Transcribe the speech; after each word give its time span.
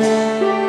Música 0.00 0.59